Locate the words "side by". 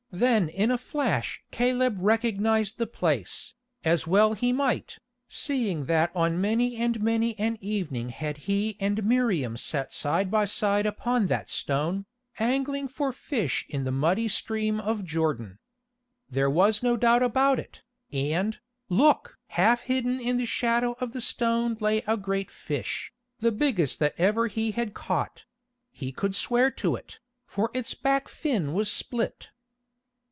9.93-10.43